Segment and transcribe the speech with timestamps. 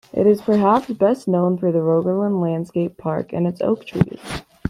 [0.11, 4.17] It is perhaps best known for the Rogalin Landscape Park and its oak trees.